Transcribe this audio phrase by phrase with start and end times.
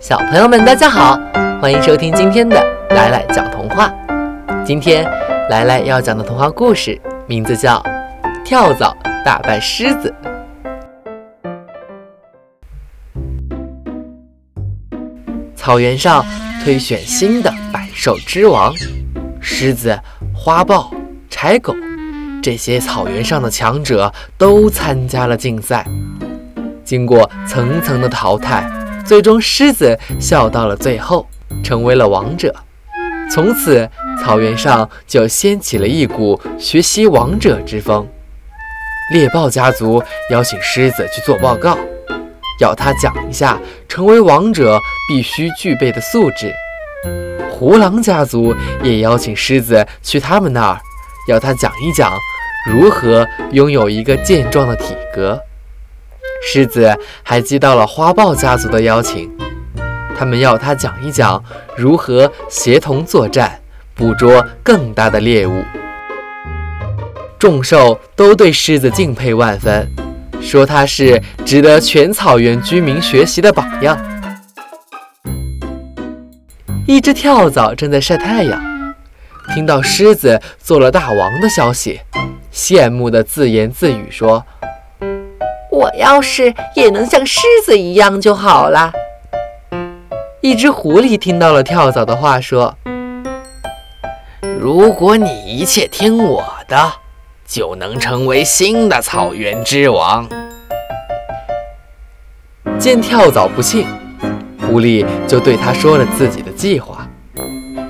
[0.00, 1.18] 小朋友们，大家好，
[1.60, 2.56] 欢迎收听今天的
[2.90, 3.92] 来来讲童话。
[4.64, 5.04] 今天
[5.50, 6.96] 来来要讲的童话故事
[7.26, 7.82] 名字叫
[8.44, 10.14] 《跳蚤打败狮子》。
[15.56, 16.24] 草原上
[16.62, 18.72] 推选新的百兽之王，
[19.40, 19.98] 狮子、
[20.32, 20.92] 花豹、
[21.28, 21.74] 柴狗，
[22.40, 25.84] 这些草原上的强者都参加了竞赛。
[26.84, 28.64] 经过层层的淘汰，
[29.08, 31.26] 最终狮子笑到了最后，
[31.64, 32.54] 成为了王者。
[33.30, 33.88] 从此，
[34.20, 38.06] 草原上就掀起了一股学习王者之风。
[39.10, 41.78] 猎豹家族邀请狮子去做报告，
[42.60, 43.58] 要他讲一下
[43.88, 46.52] 成为王者必须具备的素质。
[47.50, 50.78] 胡狼家族也邀请狮子去他们那儿，
[51.28, 52.12] 要他讲一讲
[52.70, 55.40] 如何拥有一个健壮的体格。
[56.42, 59.30] 狮子还接到了花豹家族的邀请，
[60.16, 61.42] 他们要他讲一讲
[61.76, 63.60] 如何协同作战，
[63.94, 65.64] 捕捉更大的猎物。
[67.38, 69.88] 众兽都对狮子敬佩万分，
[70.40, 73.98] 说他是值得全草原居民学习的榜样。
[76.86, 78.60] 一只跳蚤正在晒太阳，
[79.54, 82.00] 听到狮子做了大王的消息，
[82.52, 84.46] 羡慕的自言自语说。
[85.78, 88.90] 我要是也能像狮子一样就好了。
[90.40, 92.76] 一只狐狸听到了跳蚤的话，说
[94.58, 96.94] ：“如果你一切听我的，
[97.46, 100.28] 就能成为新的草原之王。”
[102.76, 103.86] 见跳蚤不信，
[104.60, 107.06] 狐狸就对他说了自己的计划。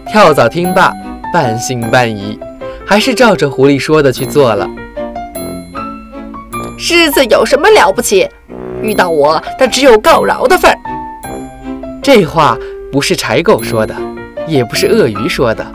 [0.07, 0.93] 跳蚤听罢，
[1.33, 2.39] 半信半疑，
[2.87, 4.69] 还是照着狐狸说的去做了。
[6.81, 8.29] 狮子有什么了不起？
[8.81, 10.79] 遇到我，它只有告饶的份儿。
[12.01, 12.57] 这话
[12.93, 13.93] 不是柴狗说的，
[14.47, 15.67] 也不是鳄鱼说的，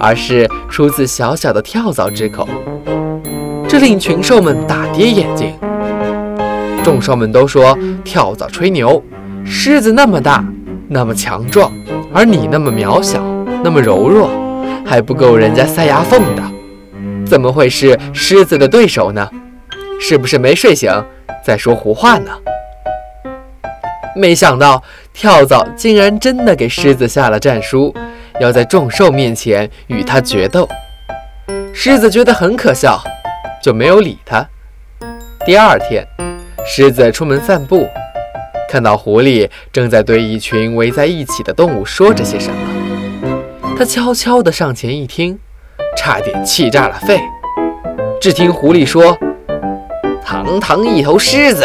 [0.00, 2.48] 而是出自小小的跳蚤之口。
[3.68, 5.52] 这令群兽们大跌眼镜。
[6.82, 9.02] 众兽们都说跳蚤吹牛，
[9.44, 10.42] 狮子那么大，
[10.88, 11.70] 那么强壮，
[12.14, 13.22] 而你那么渺小，
[13.62, 14.30] 那么柔弱，
[14.86, 16.42] 还不够人家塞牙缝的，
[17.26, 19.28] 怎么会是狮子的对手呢？
[19.98, 20.90] 是不是没睡醒，
[21.44, 22.30] 在说胡话呢？
[24.14, 27.94] 没想到跳蚤竟然真的给狮子下了战书，
[28.40, 30.68] 要在众兽面前与他决斗。
[31.74, 33.02] 狮子觉得很可笑，
[33.62, 34.46] 就没有理他。
[35.44, 36.06] 第二天，
[36.66, 37.86] 狮子出门散步，
[38.70, 45.38] 看到狐狸正在对一群围在一起的动物说着些什么，他悄悄地上前一听，
[45.96, 47.20] 差点气炸了肺。
[48.20, 49.16] 只听狐狸说。
[50.26, 51.64] 堂堂一头狮子，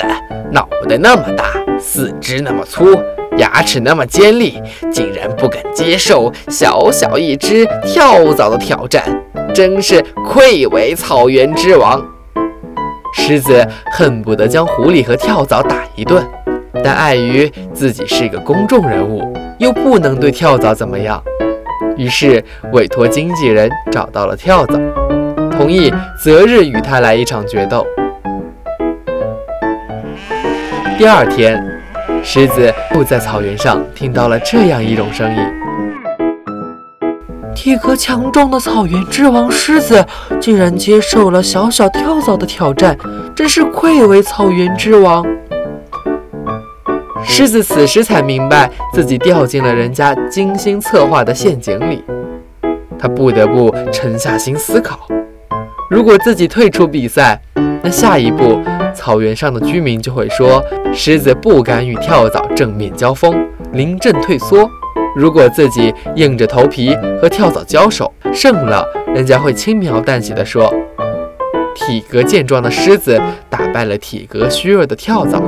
[0.51, 1.45] 脑袋那么大，
[1.79, 2.95] 四肢那么粗，
[3.37, 4.61] 牙齿那么尖利，
[4.91, 9.03] 竟然不敢接受小小一只跳蚤的挑战，
[9.51, 11.99] 真是愧为草原之王。
[13.15, 16.23] 狮子恨不得将狐狸和跳蚤打一顿，
[16.83, 21.19] 但碍于自己是个公众人物，又不能对跳蚤怎么样，
[21.97, 22.43] 于是
[22.73, 24.79] 委托经纪人找到了跳蚤，
[25.49, 25.91] 同意
[26.23, 27.83] 择日与他来一场决斗。
[31.01, 31.59] 第二天，
[32.23, 35.41] 狮子又在草原上听到了这样一种声音：
[37.55, 40.05] 体格强壮的草原之王狮子，
[40.39, 42.95] 竟然接受了小小跳蚤的挑战，
[43.35, 45.25] 真是愧为草原之王。
[47.25, 52.03] 狮子此时才明白自己掉进了人家精心策划的陷阱里，
[52.99, 54.99] 他不得不沉下心思考：
[55.89, 57.41] 如果自己退出比赛，
[57.81, 58.61] 那下一步……
[59.01, 60.63] 草原上的居民就会说，
[60.93, 63.33] 狮子不敢与跳蚤正面交锋，
[63.73, 64.69] 临阵退缩。
[65.15, 68.85] 如果自己硬着头皮和跳蚤交手，胜了，
[69.15, 70.71] 人家会轻描淡写的说，
[71.73, 75.41] 体格健壮的狮子打败了体格虚弱的跳蚤。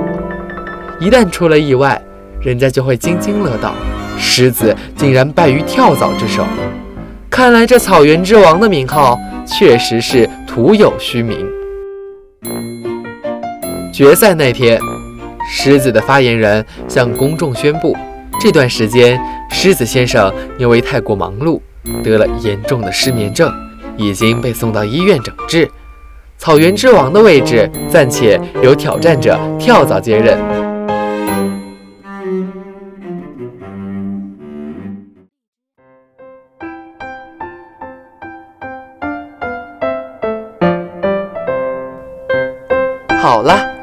[0.99, 2.01] 一旦出了意外，
[2.41, 3.75] 人家就会津津乐道，
[4.17, 6.43] 狮子竟然败于跳蚤之手。
[7.29, 11.37] 看来这草原之王的名号确实是徒有虚名。
[13.93, 14.79] 决赛那天，
[15.47, 17.95] 狮子的发言人向公众宣布，
[18.41, 21.61] 这段时间狮子先生因为太过忙碌，
[22.03, 23.53] 得了严重的失眠症，
[23.95, 25.69] 已经被送到医院诊治。
[26.39, 30.39] 草原之王的位置暂且由挑战者跳蚤接任。
[43.21, 43.82] 好了。